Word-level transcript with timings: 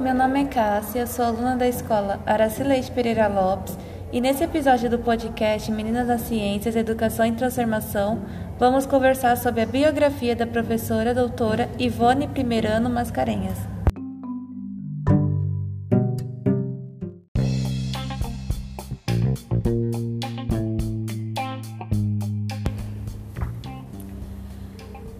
meu 0.00 0.14
nome 0.14 0.42
é 0.42 0.46
Cássia, 0.46 1.06
sou 1.06 1.24
aluna 1.24 1.56
da 1.56 1.68
escola 1.68 2.20
Aracileite 2.24 2.90
Pereira 2.90 3.28
Lopes 3.28 3.76
e 4.12 4.20
nesse 4.20 4.44
episódio 4.44 4.88
do 4.88 4.98
podcast 4.98 5.70
Meninas 5.70 6.06
das 6.06 6.22
Ciências, 6.22 6.76
Educação 6.76 7.26
e 7.26 7.32
Transformação, 7.32 8.20
vamos 8.58 8.86
conversar 8.86 9.36
sobre 9.36 9.62
a 9.62 9.66
biografia 9.66 10.34
da 10.34 10.46
professora 10.46 11.14
doutora 11.14 11.68
Ivone 11.78 12.28
Primeirano 12.28 12.90
Mascarenhas. 12.90 13.71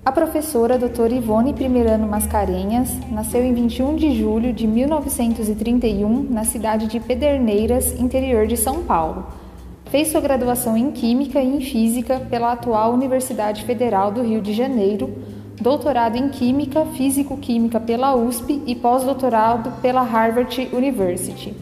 A 0.05 0.11
professora 0.11 0.77
doutora 0.77 1.15
Ivone 1.15 1.55
Primeirano 1.55 2.09
Mascarenhas 2.09 2.91
nasceu 3.09 3.41
em 3.45 3.55
21 3.55 3.95
de 3.95 4.19
julho 4.19 4.53
de 4.53 4.67
1931 4.67 6.27
na 6.29 6.45
cidade 6.45 6.89
de 6.89 6.99
Pederneiras, 6.99 7.93
interior 8.01 8.49
de 8.49 8.57
São 8.57 8.83
Paulo. 8.83 9.25
Fez 9.93 10.09
sua 10.09 10.21
graduação 10.21 10.77
em 10.77 10.91
Química 10.91 11.41
e 11.41 11.47
em 11.47 11.61
Física 11.61 12.19
pela 12.19 12.51
atual 12.51 12.93
Universidade 12.93 13.63
Federal 13.63 14.11
do 14.11 14.23
Rio 14.23 14.43
de 14.43 14.53
Janeiro, 14.53 15.09
doutorado 15.61 16.17
em 16.17 16.31
Química, 16.31 16.85
Físico-Química 16.85 17.79
pela 17.79 18.17
USP 18.17 18.61
e 18.67 18.75
pós-doutorado 18.75 19.71
pela 19.81 20.03
Harvard 20.03 20.69
University. 20.73 21.55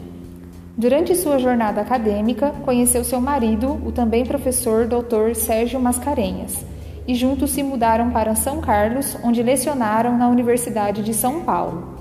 Durante 0.79 1.15
sua 1.15 1.39
jornada 1.39 1.83
acadêmica, 1.83 2.55
conheceu 2.65 3.05
seu 3.05 3.21
marido, 3.21 3.79
o 3.85 3.93
também 3.93 4.25
professor 4.25 4.87
Dr. 4.87 5.35
Sérgio 5.35 5.79
Mascarenhas 5.79 6.80
e 7.11 7.15
juntos 7.17 7.51
se 7.51 7.61
mudaram 7.61 8.11
para 8.11 8.37
São 8.37 8.61
Carlos, 8.61 9.17
onde 9.25 9.43
lecionaram 9.43 10.17
na 10.17 10.29
Universidade 10.29 11.03
de 11.03 11.13
São 11.13 11.41
Paulo. 11.41 11.99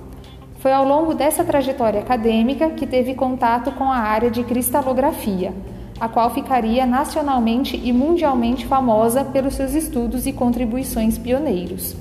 Foi 0.59 0.72
ao 0.72 0.88
longo 0.88 1.16
dessa 1.16 1.44
trajetória 1.44 2.00
acadêmica 2.00 2.70
que 2.70 2.86
teve 2.86 3.16
contato 3.16 3.72
com 3.72 3.86
a 3.86 3.98
área 3.98 4.30
de 4.30 4.44
cristalografia, 4.44 5.52
a 6.00 6.08
qual 6.08 6.30
ficaria 6.30 6.86
nacionalmente 6.86 7.75
e 7.75 7.92
mundialmente 7.92 8.67
famosa 8.67 9.25
pelos 9.25 9.56
seus 9.56 9.73
estudos 9.73 10.28
e 10.28 10.31
contribuições 10.31 11.17
pioneiros. 11.17 11.95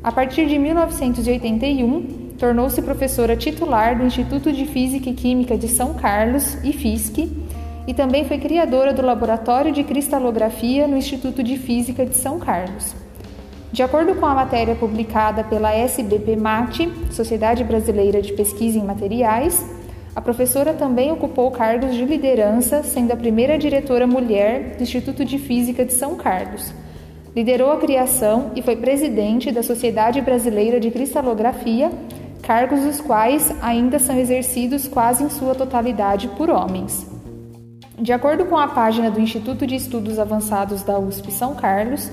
A 0.00 0.12
partir 0.12 0.46
de 0.46 0.60
1981, 0.60 2.36
tornou-se 2.38 2.80
professora 2.82 3.34
titular 3.34 3.98
do 3.98 4.04
Instituto 4.04 4.52
de 4.52 4.64
Física 4.64 5.10
e 5.10 5.14
Química 5.14 5.58
de 5.58 5.66
São 5.66 5.94
Carlos, 5.94 6.54
IFISC, 6.62 7.47
e 7.88 7.94
também 7.94 8.26
foi 8.26 8.36
criadora 8.36 8.92
do 8.92 9.00
Laboratório 9.00 9.72
de 9.72 9.82
Cristalografia 9.82 10.86
no 10.86 10.98
Instituto 10.98 11.42
de 11.42 11.56
Física 11.56 12.04
de 12.04 12.14
São 12.14 12.38
Carlos. 12.38 12.94
De 13.72 13.82
acordo 13.82 14.14
com 14.16 14.26
a 14.26 14.34
matéria 14.34 14.74
publicada 14.74 15.42
pela 15.42 15.74
SBPMAT, 15.74 16.86
Sociedade 17.10 17.64
Brasileira 17.64 18.20
de 18.20 18.34
Pesquisa 18.34 18.78
em 18.78 18.84
Materiais, 18.84 19.64
a 20.14 20.20
professora 20.20 20.74
também 20.74 21.10
ocupou 21.10 21.50
cargos 21.50 21.94
de 21.94 22.04
liderança, 22.04 22.82
sendo 22.82 23.12
a 23.12 23.16
primeira 23.16 23.56
diretora 23.56 24.06
mulher 24.06 24.76
do 24.76 24.82
Instituto 24.82 25.24
de 25.24 25.38
Física 25.38 25.82
de 25.82 25.94
São 25.94 26.14
Carlos. 26.14 26.70
Liderou 27.34 27.72
a 27.72 27.78
criação 27.78 28.50
e 28.54 28.60
foi 28.60 28.76
presidente 28.76 29.50
da 29.50 29.62
Sociedade 29.62 30.20
Brasileira 30.20 30.78
de 30.78 30.90
Cristalografia, 30.90 31.90
cargos 32.42 32.84
os 32.84 33.00
quais 33.00 33.50
ainda 33.62 33.98
são 33.98 34.18
exercidos 34.18 34.86
quase 34.86 35.24
em 35.24 35.30
sua 35.30 35.54
totalidade 35.54 36.28
por 36.36 36.50
homens. 36.50 37.17
De 38.00 38.12
acordo 38.12 38.46
com 38.46 38.56
a 38.56 38.68
página 38.68 39.10
do 39.10 39.20
Instituto 39.20 39.66
de 39.66 39.74
Estudos 39.74 40.20
Avançados 40.20 40.84
da 40.84 40.96
USP 41.00 41.32
São 41.32 41.56
Carlos, 41.56 42.08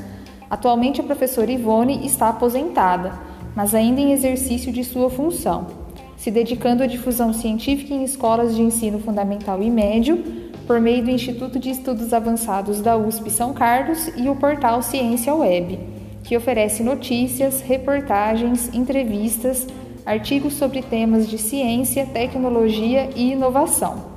atualmente 0.49 0.99
a 0.99 1.03
professora 1.03 1.51
Ivone 1.51 2.03
está 2.03 2.29
aposentada, 2.29 3.13
mas 3.55 3.75
ainda 3.75 4.01
em 4.01 4.11
exercício 4.11 4.73
de 4.73 4.83
sua 4.83 5.11
função, 5.11 5.67
se 6.17 6.31
dedicando 6.31 6.81
à 6.81 6.87
difusão 6.87 7.31
científica 7.31 7.93
em 7.93 8.03
escolas 8.03 8.55
de 8.55 8.63
ensino 8.63 8.97
fundamental 8.97 9.61
e 9.61 9.69
médio, 9.69 10.23
por 10.65 10.81
meio 10.81 11.03
do 11.03 11.11
Instituto 11.11 11.59
de 11.59 11.69
Estudos 11.69 12.13
Avançados 12.13 12.81
da 12.81 12.97
USP 12.97 13.29
São 13.29 13.53
Carlos 13.53 14.07
e 14.17 14.27
o 14.27 14.35
portal 14.35 14.81
Ciência 14.81 15.35
Web, 15.35 15.77
que 16.23 16.35
oferece 16.35 16.81
notícias, 16.81 17.61
reportagens, 17.61 18.73
entrevistas, 18.73 19.67
artigos 20.03 20.53
sobre 20.53 20.81
temas 20.81 21.29
de 21.29 21.37
ciência, 21.37 22.07
tecnologia 22.07 23.11
e 23.15 23.33
inovação. 23.33 24.14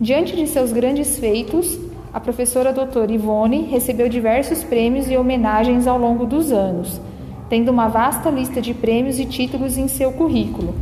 Diante 0.00 0.36
de 0.36 0.46
seus 0.46 0.70
grandes 0.70 1.18
feitos, 1.18 1.76
a 2.14 2.20
professora 2.20 2.72
doutora 2.72 3.10
Ivone 3.10 3.62
recebeu 3.62 4.08
diversos 4.08 4.62
prêmios 4.62 5.10
e 5.10 5.16
homenagens 5.16 5.88
ao 5.88 5.98
longo 5.98 6.24
dos 6.24 6.52
anos, 6.52 7.00
tendo 7.50 7.72
uma 7.72 7.88
vasta 7.88 8.30
lista 8.30 8.60
de 8.60 8.72
prêmios 8.72 9.18
e 9.18 9.24
títulos 9.24 9.76
em 9.76 9.88
seu 9.88 10.12
currículo, 10.12 10.72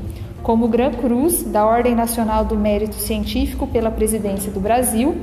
como 0.43 0.67
o 0.67 0.69
Gran 0.69 0.91
Cruz 0.91 1.43
da 1.45 1.65
Ordem 1.65 1.95
Nacional 1.95 2.45
do 2.45 2.57
Mérito 2.57 2.97
Científico 2.97 3.67
pela 3.67 3.91
Presidência 3.91 4.53
do 4.53 4.61
Brasil, 4.61 5.17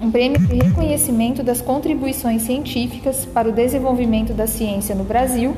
um 0.00 0.10
prêmio 0.10 0.40
de 0.40 0.54
reconhecimento 0.54 1.42
das 1.42 1.60
contribuições 1.60 2.40
científicas 2.40 3.26
para 3.26 3.46
o 3.46 3.52
desenvolvimento 3.52 4.32
da 4.32 4.46
ciência 4.46 4.94
no 4.94 5.04
Brasil, 5.04 5.54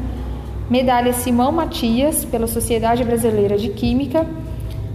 medalha 0.69 1.13
Simão 1.13 1.53
Matias 1.53 2.25
pela 2.25 2.49
Sociedade 2.49 3.05
Brasileira 3.05 3.57
de 3.57 3.69
Química 3.69 4.27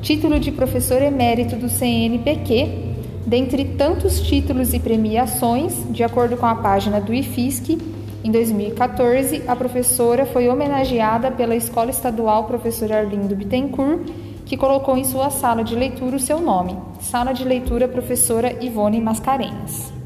título 0.02 0.40
de 0.40 0.52
professor 0.52 1.02
emérito 1.02 1.56
do 1.56 1.70
CNPq, 1.70 2.90
dentre 3.26 3.66
tantos 3.66 4.22
títulos 4.22 4.74
e 4.74 4.80
premiações, 4.80 5.74
de 5.92 6.04
acordo 6.04 6.38
com 6.38 6.46
a 6.46 6.56
página 6.56 7.00
do 7.00 7.14
IFISC, 7.14 7.78
em 8.24 8.32
2014, 8.32 9.44
a 9.48 9.56
professora 9.56 10.26
foi 10.26 10.50
homenageada 10.50 11.32
pela 11.32 11.56
Escola 11.56 11.90
Estadual 11.90 12.46
Professor 12.46 12.92
Arlindo 12.92 13.36
Bittencourt, 13.36 14.10
que 14.46 14.58
colocou 14.58 14.98
em 14.98 15.04
sua 15.04 15.30
sala 15.30 15.64
de 15.64 15.76
leitura 15.76 16.16
o 16.16 16.20
seu 16.20 16.42
nome, 16.42 16.76
Sala 17.00 17.34
de 17.34 17.46
Leitura 17.46 17.88
Professora 17.88 18.58
Ivone 18.64 19.00
Mascarenhas. 19.00 19.99